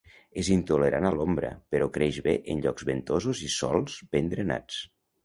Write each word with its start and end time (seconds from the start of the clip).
És 0.43 0.47
intolerant 0.53 1.07
a 1.09 1.11
l'ombra 1.17 1.51
però 1.75 1.87
creix 1.97 2.17
bé 2.29 2.33
en 2.53 2.63
llocs 2.63 2.87
ventosos 2.89 3.43
i 3.49 3.51
sòls 3.57 3.99
ben 4.17 4.33
drenats. 4.33 4.81